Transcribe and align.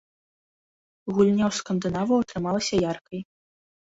Гульня 1.13 1.43
ў 1.49 1.51
скандынаваў 1.59 2.17
атрымалася 2.25 2.75
яркай. 2.91 3.19